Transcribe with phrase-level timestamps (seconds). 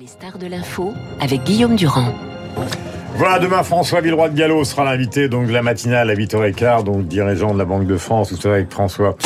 [0.00, 2.14] Les stars de l'info avec Guillaume Durand.
[3.16, 7.08] Voilà, demain, François Villeroy de Gallo sera l'invité donc de la matinale à 8h15, donc
[7.08, 9.16] dirigeant de la Banque de France, vous savez, avec François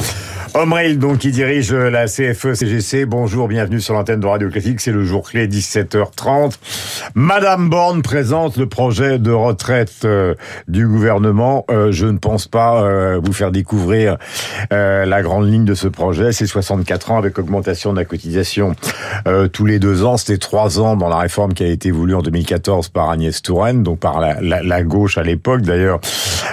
[0.55, 3.07] Omrail, donc, qui dirige la CFE-CGC.
[3.07, 4.83] Bonjour, bienvenue sur l'antenne de Radio Classique.
[4.83, 6.59] C'est le jour clé, 17h30.
[7.15, 10.35] Madame Borne présente le projet de retraite euh,
[10.69, 11.65] du gouvernement.
[11.71, 14.19] Euh, je ne pense pas euh, vous faire découvrir
[14.71, 16.33] la grande ligne de ce projet.
[16.33, 18.75] C'est 64 ans avec augmentation de la cotisation
[19.53, 20.17] tous les deux ans.
[20.17, 23.83] C'était trois ans dans la réforme qui a été voulue en 2014 par Agnès Touraine,
[23.83, 25.63] donc par la gauche à l'époque.
[25.63, 26.01] D'ailleurs,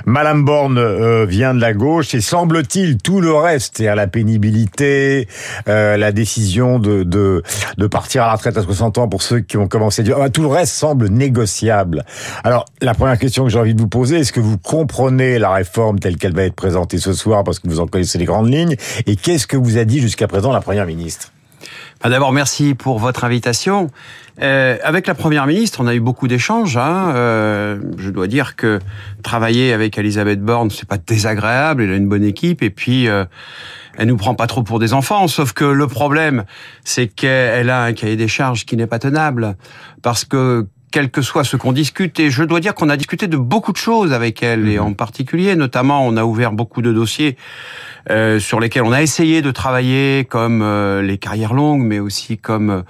[0.05, 5.27] Madame Borne vient de la gauche et semble-t-il tout le reste la pénibilité,
[5.67, 7.43] euh, la décision de, de,
[7.77, 10.29] de partir à la retraite à 60 ans pour ceux qui ont commencé à ah,
[10.29, 12.05] tout le reste semble négociable.
[12.43, 15.51] Alors la première question que j'ai envie de vous poser, est-ce que vous comprenez la
[15.51, 18.51] réforme telle qu'elle va être présentée ce soir parce que vous en connaissez les grandes
[18.51, 18.75] lignes
[19.05, 21.31] et qu'est-ce que vous a dit jusqu'à présent la première ministre?
[22.01, 23.89] Bah, D'abord, merci pour votre invitation.
[24.41, 26.77] Euh, avec la première ministre, on a eu beaucoup d'échanges.
[26.77, 27.13] Hein.
[27.15, 28.79] Euh, je dois dire que
[29.21, 31.83] travailler avec Elisabeth Borne, c'est pas désagréable.
[31.83, 33.25] Elle a une bonne équipe et puis euh,
[33.97, 35.27] elle nous prend pas trop pour des enfants.
[35.27, 36.45] Sauf que le problème,
[36.85, 39.57] c'est qu'elle a un cahier des charges qui n'est pas tenable
[40.01, 42.19] parce que quel que soit ce qu'on discute.
[42.19, 44.85] Et je dois dire qu'on a discuté de beaucoup de choses avec elle, et mhm.
[44.85, 47.37] en particulier, notamment, on a ouvert beaucoup de dossiers
[48.09, 52.37] euh, sur lesquels on a essayé de travailler, comme euh, les carrières longues, mais aussi
[52.37, 52.81] comme euh,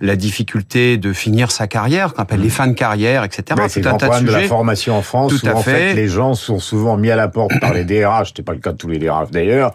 [0.00, 2.50] la difficulté de finir sa carrière, qu'on appelle les mhm.
[2.50, 3.44] fins de carrière, etc.
[3.68, 5.94] c'est un tas de, de la formation en France, Tout où en fait.
[5.94, 8.72] les gens sont souvent mis à la porte par les DRH, c'était pas le cas
[8.72, 9.72] de tous les DRH d'ailleurs,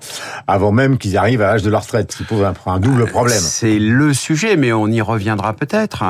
[0.47, 3.05] avant même qu'ils arrivent à l'âge de la retraite, ce qui pose un, un double
[3.05, 3.39] problème.
[3.39, 6.03] C'est le sujet, mais on y reviendra peut-être.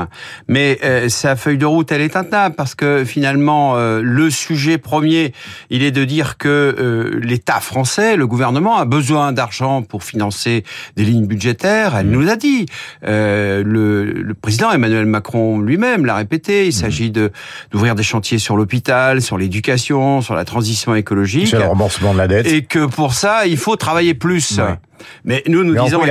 [0.48, 4.78] Mais euh, sa feuille de route, elle est intenable parce que finalement, euh, le sujet
[4.78, 5.34] premier,
[5.70, 10.64] il est de dire que euh, l'État français, le gouvernement, a besoin d'argent pour financer
[10.96, 11.96] des lignes budgétaires.
[11.96, 12.12] Elle mmh.
[12.12, 12.66] nous l'a dit.
[13.06, 16.66] Euh, le, le, président Emmanuel Macron lui-même l'a répété.
[16.66, 16.72] Il mmh.
[16.72, 17.32] s'agit de
[17.72, 21.48] d'ouvrir des chantiers sur l'hôpital, sur l'éducation, sur la transition écologique.
[21.48, 22.48] Sur le remboursement de la dette.
[22.48, 24.60] Et que pour ça, il faut travailler plus.
[25.24, 26.02] Mais nous, nous disons...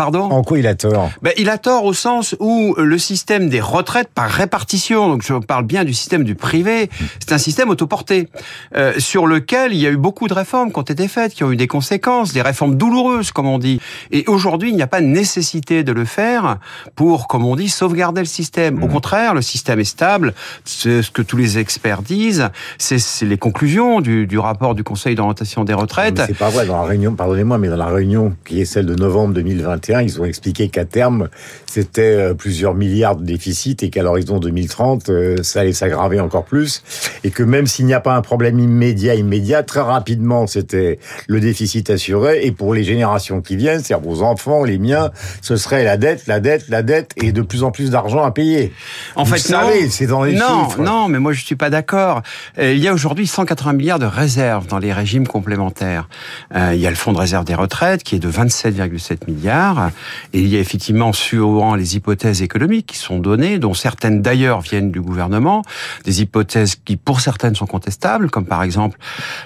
[0.00, 3.50] Pardon En quoi il a tort ben, Il a tort au sens où le système
[3.50, 6.88] des retraites par répartition, donc je parle bien du système du privé,
[7.18, 8.30] c'est un système autoporté,
[8.74, 11.44] euh, sur lequel il y a eu beaucoup de réformes qui ont été faites, qui
[11.44, 13.78] ont eu des conséquences, des réformes douloureuses, comme on dit.
[14.10, 16.56] Et aujourd'hui, il n'y a pas nécessité de le faire
[16.94, 18.82] pour, comme on dit, sauvegarder le système.
[18.82, 18.92] Au mmh.
[18.92, 20.32] contraire, le système est stable,
[20.64, 25.14] c'est ce que tous les experts disent, c'est les conclusions du, du, rapport du Conseil
[25.14, 26.22] d'orientation des retraites.
[26.26, 28.94] C'est pas vrai, dans la réunion, pardonnez-moi, mais dans la réunion qui est celle de
[28.94, 29.34] novembre
[29.90, 31.28] 2020, ils ont expliqué qu'à terme,
[31.66, 36.44] c'était euh, plusieurs milliards de déficit et qu'à l'horizon 2030, euh, ça allait s'aggraver encore
[36.44, 36.82] plus.
[37.24, 41.40] Et que même s'il n'y a pas un problème immédiat, immédiat, très rapidement, c'était le
[41.40, 42.40] déficit assuré.
[42.44, 45.10] Et pour les générations qui viennent, c'est-à-dire vos enfants, les miens,
[45.42, 48.30] ce serait la dette, la dette, la dette et de plus en plus d'argent à
[48.30, 48.72] payer.
[49.16, 50.82] En fait, savez, c'est dans les non, chiffres.
[50.82, 52.22] Non, mais moi je suis pas d'accord.
[52.58, 56.08] Euh, il y a aujourd'hui 180 milliards de réserves dans les régimes complémentaires.
[56.54, 59.69] il y a le fonds de réserve des retraites qui est de 27,7 milliards.
[60.32, 64.60] Et il y a effectivement souvent les hypothèses économiques qui sont données, dont certaines d'ailleurs
[64.60, 65.62] viennent du gouvernement,
[66.04, 68.98] des hypothèses qui pour certaines sont contestables, comme par exemple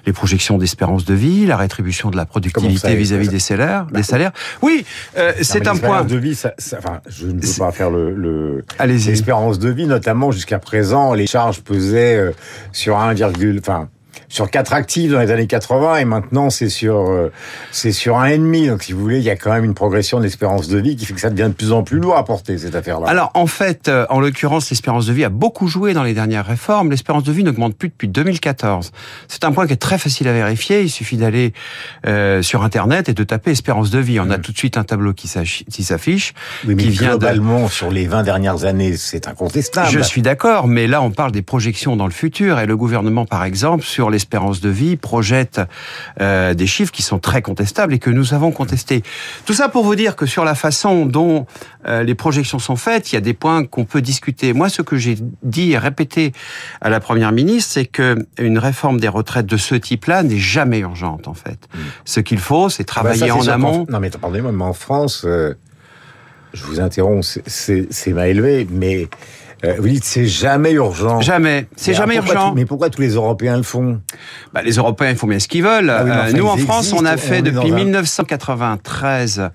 [0.06, 3.86] les projections d'espérance de vie, la rétribution de la productivité vis-à-vis des salaires.
[3.92, 4.32] Des salaires.
[4.62, 4.84] Oui,
[5.16, 6.04] euh, c'est un point.
[6.04, 8.14] De vie, ça, enfin, je ne veux pas faire le.
[8.14, 8.64] le...
[8.84, 12.32] L'espérance de vie, notamment jusqu'à présent, les charges pesaient euh,
[12.72, 13.14] sur 1,
[13.58, 13.88] enfin
[14.28, 17.32] sur quatre actifs dans les années 80 et maintenant c'est sur euh,
[17.72, 18.68] c'est sur un et demi.
[18.68, 20.96] Donc si vous voulez, il y a quand même une progression de l'espérance de vie
[20.96, 23.08] qui fait que ça devient de plus en plus lourd à porter cette affaire-là.
[23.08, 26.46] Alors en fait, euh, en l'occurrence, l'espérance de vie a beaucoup joué dans les dernières
[26.46, 26.90] réformes.
[26.90, 28.92] L'espérance de vie n'augmente plus depuis 2014.
[29.28, 30.82] C'est un point qui est très facile à vérifier.
[30.82, 31.52] Il suffit d'aller
[32.06, 34.20] euh, sur internet et de taper espérance de vie.
[34.20, 34.42] On a mmh.
[34.42, 36.34] tout de suite un tableau qui s'affiche.
[36.66, 39.88] Oui, mais qui vient globalement sur les 20 dernières années, c'est incontestable.
[39.90, 43.26] Je suis d'accord, mais là on parle des projections dans le futur et le gouvernement,
[43.26, 45.60] par exemple, sur les espérance de vie projette
[46.20, 49.02] euh, des chiffres qui sont très contestables et que nous avons contestés.
[49.44, 51.46] Tout ça pour vous dire que sur la façon dont
[51.86, 54.54] euh, les projections sont faites, il y a des points qu'on peut discuter.
[54.54, 56.32] Moi, ce que j'ai dit et répété
[56.80, 60.78] à la première ministre, c'est que une réforme des retraites de ce type-là n'est jamais
[60.78, 61.58] urgente en fait.
[61.74, 61.78] Mm.
[62.06, 63.86] Ce qu'il faut, c'est ah bah travailler en amont.
[63.90, 65.52] Non mais pardonnez-moi, mais en France, euh,
[66.54, 69.08] je vous interromps, c'est mal élevé, mais
[69.64, 71.20] Euh, vous dites c'est jamais urgent.
[71.20, 71.66] Jamais.
[71.76, 72.50] C'est Mais jamais urgent.
[72.50, 74.00] tout- mais pourquoi tous les Européens le font?
[74.52, 75.90] Bah, les Européens, ils font bien ce qu'ils veulent.
[75.90, 79.50] Ah oui, Euh, enfin, nous, en France, on a fait on depuis dans un- 1993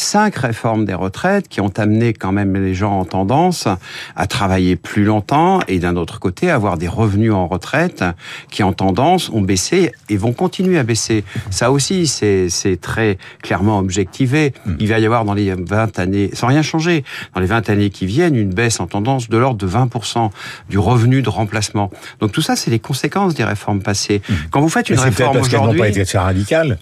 [0.00, 3.66] cinq réformes des retraites qui ont amené quand même les gens en tendance
[4.14, 8.04] à travailler plus longtemps et d'un autre côté avoir des revenus en retraite
[8.48, 11.24] qui en tendance ont baissé et vont continuer à baisser.
[11.50, 14.54] Ça aussi, c'est c'est très clairement objectivé.
[14.66, 14.74] Hmm.
[14.78, 17.02] Il va y avoir dans les 20 années, sans rien changer,
[17.34, 20.30] dans les 20 années qui viennent, une baisse en tendance de l'ordre de 20%
[20.68, 21.90] du revenu de remplacement.
[22.20, 24.22] Donc tout ça, c'est les conséquences des réformes passées.
[24.50, 26.78] Quand vous faites une réforme parce qu'elles n'ont aujourd'hui, pas été très radicales.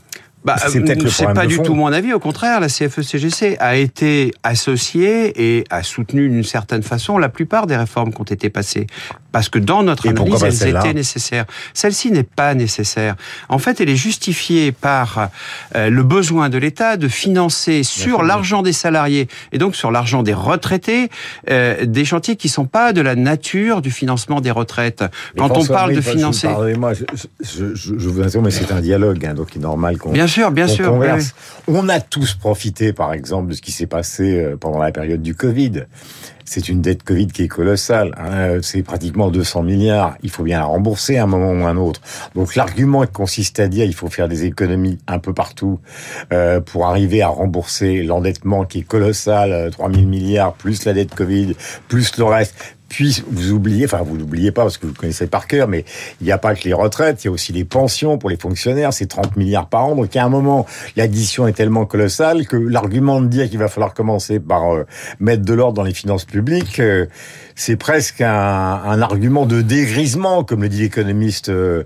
[0.46, 1.64] Bah, C'est peut-être le c'est pas du fond.
[1.64, 2.12] tout mon avis.
[2.12, 7.66] Au contraire, la CFE-CGC a été associée et a soutenu d'une certaine façon la plupart
[7.66, 8.86] des réformes qui ont été passées.
[9.32, 11.46] Parce que dans notre Et analyse, elles étaient nécessaires.
[11.74, 13.16] Celle-ci n'est pas nécessaire.
[13.48, 15.30] En fait, elle est justifiée par
[15.74, 20.22] euh, le besoin de l'État de financer sur l'argent des salariés et donc sur l'argent
[20.22, 21.10] des retraités
[21.50, 25.02] euh, des chantiers qui sont pas de la nature du financement des retraites.
[25.34, 27.04] Mais Quand on parle de financer, Pardonnez-moi, je,
[27.40, 30.12] je, je, je vous interromps, mais c'est un dialogue, hein, donc il est normal qu'on
[30.12, 30.94] bien sûr, bien qu'on sûr.
[30.94, 31.08] oui.
[31.68, 35.22] On a tous profité, par exemple, de ce qui s'est passé euh, pendant la période
[35.22, 35.84] du Covid.
[36.48, 38.14] C'est une dette Covid qui est colossale.
[38.16, 40.16] hein, C'est pratiquement 200 milliards.
[40.22, 42.00] Il faut bien la rembourser à un moment ou à un autre.
[42.36, 45.80] Donc l'argument consiste à dire il faut faire des économies un peu partout
[46.32, 50.92] euh, pour arriver à rembourser l'endettement qui est colossal, euh, 3 000 milliards, plus la
[50.92, 51.56] dette Covid,
[51.88, 52.54] plus le reste.
[52.88, 55.84] Puis vous oubliez, enfin vous l'oubliez pas parce que vous connaissez par cœur, mais
[56.20, 58.36] il n'y a pas que les retraites, il y a aussi les pensions pour les
[58.36, 59.96] fonctionnaires, c'est 30 milliards par an.
[59.96, 60.66] Donc à un moment,
[60.96, 64.86] l'addition est tellement colossale que l'argument de dire qu'il va falloir commencer par euh,
[65.20, 67.06] mettre de l'ordre dans les finances publiques, euh,
[67.56, 71.84] c'est presque un, un argument de dégrisement, comme le dit l'économiste euh,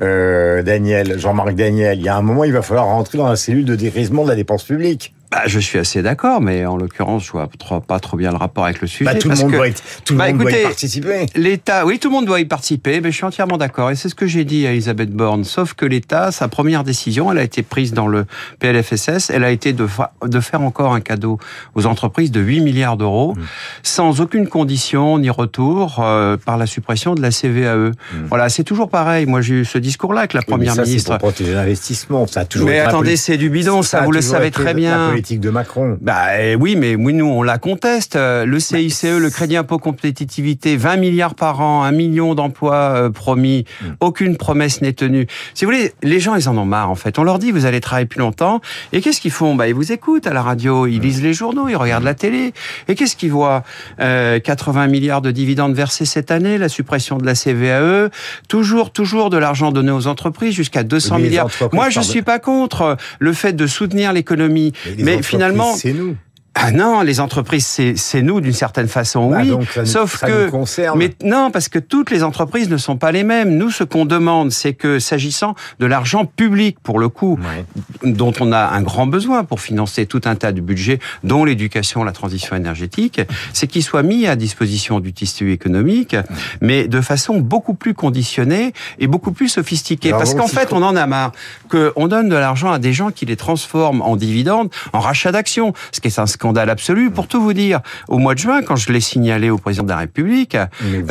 [0.00, 1.98] euh, Daniel, Jean-Marc Daniel.
[1.98, 4.30] Il y a un moment, il va falloir rentrer dans la cellule de dégrisement de
[4.30, 5.14] la dépense publique.
[5.30, 8.36] Bah, je suis assez d'accord, mais en l'occurrence, je vois trop- pas trop bien le
[8.36, 9.04] rapport avec le sujet.
[9.04, 9.74] Bah, tout le parce monde, que doit, y-
[10.04, 11.26] tout le Bah, doit y écoutez, participer.
[11.36, 13.90] L'État, oui, tout le monde doit y participer, mais je suis entièrement d'accord.
[13.92, 15.44] Et c'est ce que j'ai dit à Elisabeth Borne.
[15.44, 18.26] Sauf que l'État, sa première décision, elle a été prise dans le
[18.58, 21.38] PLFSS, elle a été de, fa- de faire encore un cadeau
[21.74, 23.40] aux entreprises de 8 milliards d'euros, Mmh.
[23.84, 27.92] sans aucune condition ni retour, euh, par la suppression de la CVAE.
[28.28, 29.26] Voilà, c'est toujours pareil.
[29.26, 30.40] Moi, j'ai eu ce discours-là avec la.
[30.40, 31.12] Oui, mais première ça, ministre.
[31.12, 32.26] C'est pour protéger l'investissement.
[32.26, 35.14] Ça a toujours Mais été attendez, c'est du bidon, ça, vous le savez très bien.
[35.20, 35.98] Politique de Macron.
[36.00, 38.16] Bah eh oui, mais oui, nous on la conteste.
[38.16, 43.10] Euh, Le CICE, le crédit impôt compétitivité, 20 milliards par an, un million d'emplois euh,
[43.10, 43.86] promis, Mm.
[44.00, 45.26] aucune promesse n'est tenue.
[45.54, 47.18] Si vous voulez, les gens ils en ont marre en fait.
[47.18, 48.60] On leur dit vous allez travailler plus longtemps,
[48.92, 49.54] et qu'est-ce qu'ils font?
[49.54, 52.52] Bah ils vous écoutent à la radio, ils lisent les journaux, ils regardent la télé,
[52.88, 53.62] et qu'est-ce qu'ils voient?
[54.00, 58.08] Euh, 80 milliards de dividendes versés cette année, la suppression de la CVAE,
[58.48, 61.48] toujours toujours de l'argent donné aux entreprises jusqu'à 200 Mais les milliards.
[61.72, 64.72] Moi je suis pas contre le fait de soutenir l'économie,
[65.16, 66.16] mais finalement c'est nous.
[66.56, 69.48] Ah non, les entreprises, c'est nous d'une certaine façon, Bah, oui.
[69.50, 70.98] donc ça nous- sauf ça que, nous concerne.
[70.98, 73.56] mais non, parce que toutes les entreprises ne sont pas les mêmes.
[73.56, 77.64] Nous, ce qu'on demande, c'est que s'agissant de l'argent public, pour le coup, Ouais.
[78.12, 82.02] dont on a un grand besoin pour financer tout un tas de budgets, dont l'éducation,
[82.02, 83.20] la transition énergétique,
[83.52, 86.16] c'est qu'il soit mis à disposition du tissu économique,
[86.60, 90.08] mais de façon beaucoup plus conditionnée et beaucoup plus sophistiquée.
[90.08, 91.30] Alors, Parce qu'en fait, on en a marre
[91.70, 95.72] qu'on donne de l'argent à des gens qui les transforment en dividendes, en rachat d'actions,
[95.92, 97.10] ce qui est un scandale absolu.
[97.10, 99.90] Pour tout vous dire, au mois de juin, quand je l'ai signalé au président de
[99.90, 100.66] la République, euh,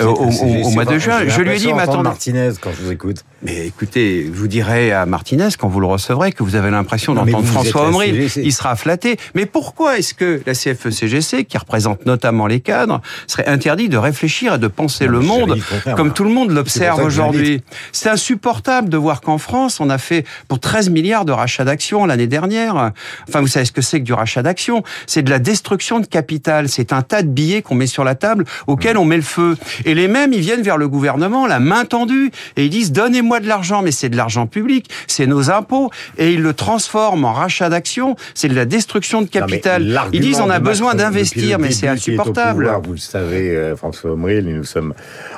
[0.06, 2.84] au, au- au mois de juin, je lui ai dit, mais attendez, Martinez quand je
[2.86, 3.24] vous écoute.
[3.44, 7.46] mais écoutez, vous dirai à Martinez, quand vous le recevrez, que vous avez l'impression d'entendre
[7.46, 8.28] François Omril.
[8.38, 9.18] Il sera flatté.
[9.36, 14.56] Mais pourquoi est-ce que la CFE-CGC, qui représente notamment les cadres, serait interdit de réfléchir
[14.56, 15.60] et de penser Non, le monde
[15.96, 17.62] comme tout le monde l'observe aujourd'hui?
[17.92, 22.06] C'est insupportable de voir qu'en France, on a fait pour 13 milliards de rachats d'actions
[22.06, 22.92] l'année dernière.
[23.28, 24.84] Enfin, vous savez ce que c'est que du rachat d'actions?
[25.08, 26.70] C'est de la destruction de capital.
[26.70, 29.58] C'est un tas de billets qu'on met sur la table auquel on met le feu.
[29.86, 33.40] Et les mêmes, ils viennent vers le gouvernement, la main tendue, et ils disent donnez-moi
[33.40, 37.34] de l'argent, mais c'est de l'argent public, c'est nos impôts, et ils le transforment en
[37.34, 38.16] rachat d'actions.
[38.34, 40.02] C'est de la destruction de Non, capital.
[40.14, 42.64] Ils disent on a besoin d'investir, mais c'est insupportable.
[42.66, 44.94] pouvoir, vous le savez, euh, François Omril, et nous sommes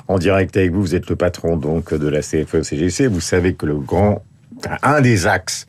[0.07, 0.81] en direct avec vous.
[0.81, 3.07] Vous êtes le patron donc de la CFE-CGC.
[3.07, 4.23] Vous savez que le grand,
[4.83, 5.67] un des axes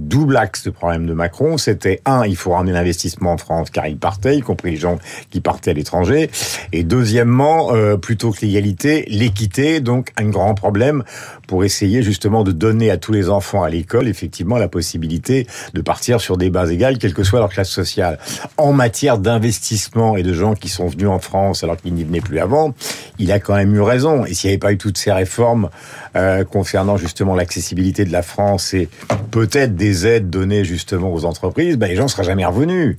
[0.00, 3.86] double axe de problème de Macron, c'était un, il faut ramener l'investissement en France car
[3.86, 4.98] il partait, y compris les gens
[5.30, 6.30] qui partaient à l'étranger.
[6.72, 11.04] Et deuxièmement, euh, plutôt que l'égalité, l'équité, donc un grand problème
[11.46, 15.80] pour essayer justement de donner à tous les enfants à l'école effectivement la possibilité de
[15.80, 18.18] partir sur des bases égales, quelle que soit leur classe sociale.
[18.56, 22.20] En matière d'investissement et de gens qui sont venus en France alors qu'ils n'y venaient
[22.20, 22.74] plus avant,
[23.18, 24.24] il a quand même eu raison.
[24.24, 25.70] Et s'il n'y avait pas eu toutes ces réformes
[26.16, 28.88] euh, concernant justement l'accessibilité de la France et
[29.30, 32.96] peut-être des des aides données justement aux entreprises, ben, les gens ne seraient jamais revenus.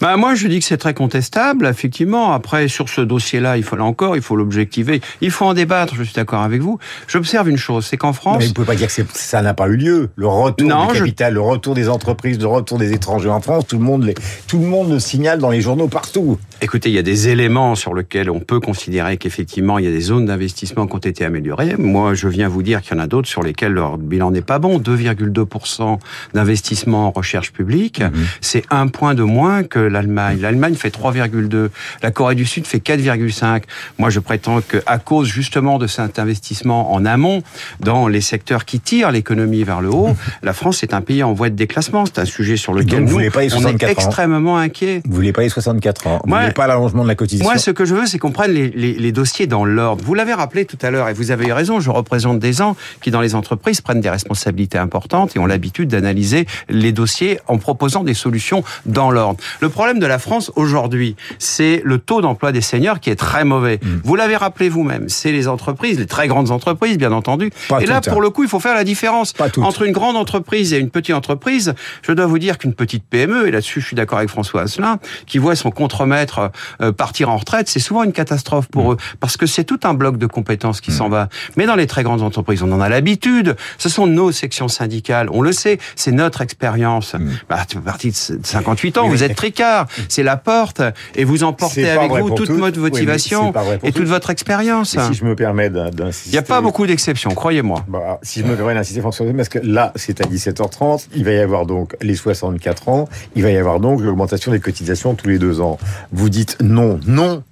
[0.00, 2.32] Bah, moi, je dis que c'est très contestable, effectivement.
[2.32, 5.00] Après, sur ce dossier-là, il faut là encore, il faut l'objectiver.
[5.20, 6.78] Il faut en débattre, je suis d'accord avec vous.
[7.06, 8.38] J'observe une chose, c'est qu'en France...
[8.38, 10.08] Mais vous ne pouvez pas dire que ça n'a pas eu lieu.
[10.16, 13.66] Le retour non, du capital, le retour des entreprises, le retour des étrangers en France,
[13.66, 14.14] tout le monde, les,
[14.46, 16.38] tout le, monde le signale dans les journaux partout.
[16.62, 19.90] Écoutez, il y a des éléments sur lesquels on peut considérer qu'effectivement, il y a
[19.90, 21.76] des zones d'investissement qui ont été améliorées.
[21.76, 24.42] Moi, je viens vous dire qu'il y en a d'autres sur lesquels leur bilan n'est
[24.42, 24.78] pas bon.
[24.78, 25.98] 2,2%
[26.34, 28.12] d'investissement en recherche publique, mhm.
[28.40, 30.38] c'est un point de moins que l'Allemagne.
[30.40, 31.68] L'Allemagne fait 3,2.
[32.02, 33.62] La Corée du Sud fait 4,5.
[33.98, 37.42] Moi, je prétends qu'à cause justement de cet investissement en amont,
[37.80, 41.32] dans les secteurs qui tirent l'économie vers le haut, la France est un pays en
[41.32, 42.04] voie de déclassement.
[42.06, 45.02] C'est un sujet sur lequel nous, on est extrêmement inquiets.
[45.04, 47.70] Vous voulez pas les 64 ans Vous voulez pas l'allongement de la cotisation Moi, ce
[47.70, 50.04] que je veux, c'est qu'on prenne les, les, les dossiers dans l'ordre.
[50.04, 52.76] Vous l'avez rappelé tout à l'heure, et vous avez eu raison, je représente des gens
[53.00, 57.58] qui, dans les entreprises, prennent des responsabilités importantes et ont l'habitude d'analyser les dossiers en
[57.58, 59.38] proposant des solutions dans l'ordre.
[59.60, 63.44] Le problème de la France aujourd'hui, c'est le taux d'emploi des seniors qui est très
[63.44, 63.78] mauvais.
[63.82, 63.88] Mm.
[64.04, 67.50] Vous l'avez rappelé vous-même, c'est les entreprises, les très grandes entreprises, bien entendu.
[67.80, 70.78] et là, pour le coup, il faut faire la différence entre une grande entreprise et
[70.78, 71.74] une petite entreprise.
[72.02, 74.98] Je dois vous dire qu'une petite PME, et là-dessus, je suis d'accord avec François Asselin,
[75.26, 78.92] qui voit son contremaître euh, partir en retraite, c'est souvent une catastrophe pour mm.
[78.92, 80.94] eux, parce que c'est tout un bloc de compétences qui mm.
[80.94, 81.28] s'en va.
[81.56, 83.56] Mais dans les très grandes entreprises, on en a l'habitude.
[83.78, 87.14] Ce sont nos sections syndicales, on le sait, c'est notre expérience.
[87.48, 90.82] Bah, parti de 58 ans, vous êtes tricard, c'est la porte,
[91.14, 94.96] et vous emportez avec vous toute votre motivation et toute votre expérience.
[94.98, 96.30] Si je me permets d'insister.
[96.30, 97.84] Il n'y a pas beaucoup d'exceptions, croyez-moi.
[97.88, 101.32] Bah, si je me permets d'insister, François, parce que là, c'est à 17h30, il va
[101.32, 105.28] y avoir donc les 64 ans, il va y avoir donc l'augmentation des cotisations tous
[105.28, 105.78] les deux ans.
[106.12, 107.42] Vous dites non, non,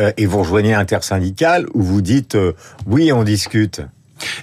[0.00, 2.52] euh, et vous rejoignez intersyndical, ou vous dites euh,
[2.86, 3.82] oui, on discute.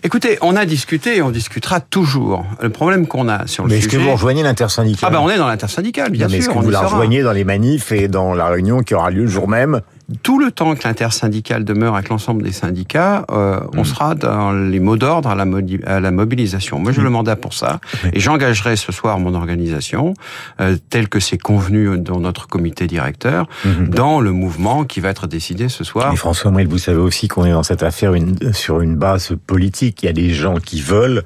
[0.04, 2.46] Écoutez, on a discuté et on discutera toujours.
[2.62, 3.88] Le problème qu'on a sur le Mais sujet...
[3.88, 6.32] Mais est-ce que vous rejoignez l'intersyndical Ah ben on est dans l'intersyndical, bien sûr.
[6.32, 9.10] Mais est-ce que vous la rejoignez dans les manifs et dans la réunion qui aura
[9.10, 9.82] lieu le jour même
[10.22, 13.86] tout le temps que l'intersyndical demeure avec l'ensemble des syndicats, euh, on mm.
[13.86, 16.80] sera dans les mots d'ordre à, la mobilisation.
[16.80, 17.06] Moi, j'ai mm.
[17.06, 17.80] le mandat pour ça,
[18.14, 20.14] et j'engagerai ce soir mon organisation,
[20.60, 23.90] euh, tel que c'est convenu dans notre comité directeur, mm-hmm.
[23.90, 26.16] dans le mouvement qui va être décidé ce soir.
[26.16, 30.04] François Mril, vous savez aussi qu'on est dans cette affaire une, sur une base politique.
[30.04, 31.24] Il y a des gens qui veulent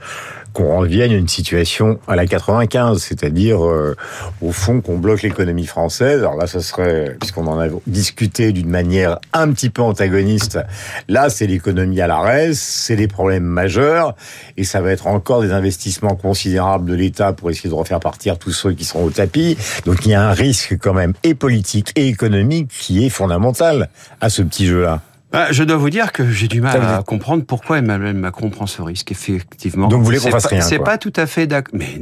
[0.53, 3.95] qu'on revienne à une situation à la 95, c'est-à-dire euh,
[4.41, 6.19] au fond qu'on bloque l'économie française.
[6.19, 10.59] Alors là, ce serait, puisqu'on en a discuté d'une manière un petit peu antagoniste,
[11.07, 14.15] là c'est l'économie à l'arrêt, c'est des problèmes majeurs,
[14.57, 18.37] et ça va être encore des investissements considérables de l'État pour essayer de refaire partir
[18.37, 19.57] tous ceux qui seront au tapis.
[19.85, 23.89] Donc il y a un risque quand même et politique et économique qui est fondamental
[24.21, 25.01] à ce petit jeu-là.
[25.37, 28.65] Bah, je dois vous dire que j'ai du mal à comprendre pourquoi Emmanuel Macron prend
[28.65, 29.87] ce risque, effectivement.
[29.87, 31.75] Donc vous voulez qu'on fasse rien C'est pas tout à fait d'accord.
[31.77, 31.99] Mais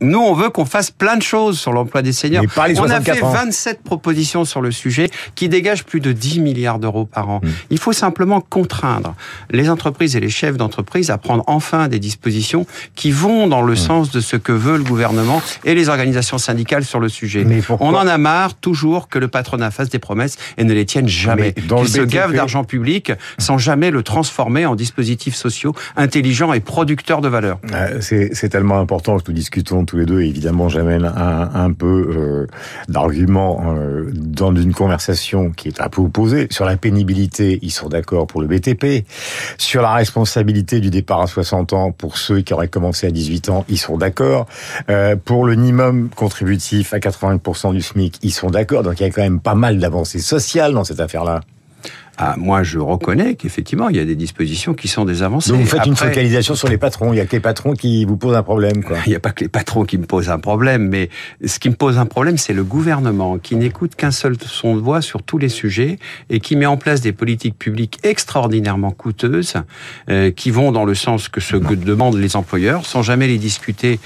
[0.00, 2.42] nous, on veut qu'on fasse plein de choses sur l'emploi des seniors.
[2.56, 7.04] on a fait 27 propositions sur le sujet qui dégagent plus de 10 milliards d'euros
[7.04, 7.40] par an.
[7.42, 7.50] Hmm.
[7.68, 9.14] Il faut simplement contraindre
[9.50, 13.74] les entreprises et les chefs d'entreprise à prendre enfin des dispositions qui vont dans le
[13.74, 13.76] hmm.
[13.76, 17.44] sens de ce que veut le gouvernement et les organisations syndicales sur le sujet.
[17.80, 21.06] on en a marre toujours que le patronat fasse des promesses et ne les tienne
[21.06, 21.52] jamais.
[21.52, 22.77] Qu'il se gave d'argent public
[23.38, 27.58] sans jamais le transformer en dispositifs sociaux intelligents et producteurs de valeur.
[27.72, 30.20] Euh, c'est tellement important que nous discutons tous les deux.
[30.20, 32.46] Et évidemment, j'amène un, un, peu euh,
[32.88, 36.48] d'arguments euh, dans une conversation qui est un peu opposée.
[36.50, 39.06] Sur la pénibilité, ils sont d'accord pour le BTP.
[39.58, 43.48] Sur la responsabilité du départ à 60 ans pour ceux qui auraient commencé à 18
[43.50, 44.46] ans, ils sont d'accord.
[44.90, 48.82] Euh, pour le minimum contributif à 80% du SMIC, ils sont d'accord.
[48.82, 51.40] Donc il y a quand même pas mal d'avancées sociales dans cette affaire-là.
[52.20, 55.52] Ah, moi, je reconnais qu'effectivement, il y a des dispositions qui sont des avancées.
[55.52, 57.12] Donc vous faites une focalisation sur les patrons.
[57.12, 58.96] Il y a que les patrons qui vous posent un problème, quoi.
[59.06, 61.10] Il n'y a pas que les patrons qui me posent un problème, mais
[61.44, 64.80] ce qui me pose un problème, c'est le gouvernement qui n'écoute qu'un seul son de
[64.80, 69.54] voix sur tous les sujets et qui met en place des politiques publiques extraordinairement coûteuses,
[70.10, 73.38] euh, qui vont dans le sens que ce que demandent les employeurs, sans jamais les
[73.38, 74.00] discuter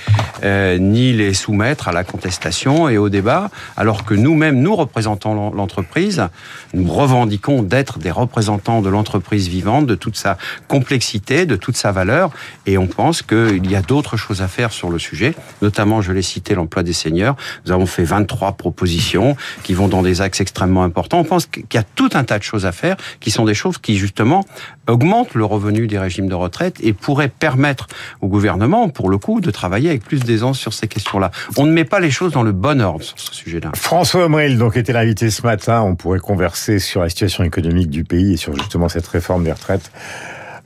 [0.45, 5.51] euh, ni les soumettre à la contestation et au débat, alors que nous-mêmes, nous représentons
[5.51, 6.29] l'entreprise,
[6.75, 10.37] nous revendiquons d'être des représentants de l'entreprise vivante, de toute sa
[10.69, 12.31] complexité, de toute sa valeur.
[12.67, 16.13] Et on pense qu'il y a d'autres choses à faire sur le sujet, notamment, je
[16.13, 17.37] l'ai cité, l'emploi des seniors.
[17.65, 21.21] Nous avons fait 23 propositions qui vont dans des axes extrêmement importants.
[21.21, 23.55] On pense qu'il y a tout un tas de choses à faire qui sont des
[23.55, 24.45] choses qui, justement,
[24.89, 27.87] augmentent le revenu des régimes de retraite et pourraient permettre
[28.21, 31.31] au gouvernement, pour le coup, de travailler avec plus d'aisance sur ces questions-là.
[31.57, 33.71] On ne met pas les choses dans le bon ordre sur ce sujet-là.
[33.75, 35.83] François Omril, donc, était l'invité ce matin.
[35.83, 39.53] On pourrait converser sur la situation économique du pays et sur justement cette réforme des
[39.53, 39.93] retraites.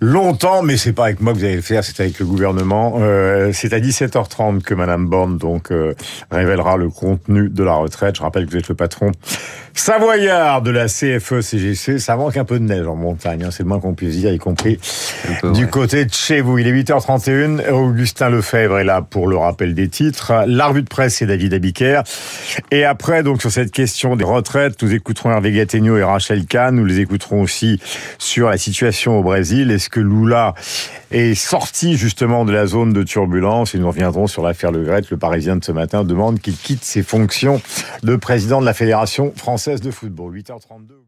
[0.00, 2.96] Longtemps, mais c'est pas avec moi que vous allez le faire, c'est avec le gouvernement.
[3.00, 5.94] Euh, c'est à 17h30 que Madame Borne donc euh,
[6.30, 8.16] révélera le contenu de la retraite.
[8.16, 9.12] Je rappelle que vous êtes le patron
[9.76, 11.98] savoyard de la CFE-CGC.
[11.98, 14.32] Ça manque un peu de neige en montagne, hein, c'est le moins qu'on puisse dire,
[14.32, 14.78] y compris
[15.40, 15.70] peu, du ouais.
[15.70, 16.58] côté de chez vous.
[16.58, 17.70] Il est 8h31.
[17.70, 20.32] Augustin Lefebvre est là pour le rappel des titres.
[20.46, 22.02] La revue de presse, c'est David Abiker.
[22.70, 26.74] Et après, donc, sur cette question des retraites, nous écouterons Hervé Gattegno et Rachel Kahn.
[26.74, 27.80] Nous les écouterons aussi
[28.18, 29.70] sur la situation au Brésil.
[29.88, 30.54] Que Lula
[31.10, 35.02] est sorti justement de la zone de turbulence et nous reviendrons sur l'affaire Le Gret.
[35.10, 37.60] Le Parisien de ce matin demande qu'il quitte ses fonctions
[38.02, 40.36] de président de la Fédération française de football.
[40.36, 41.06] 8h32.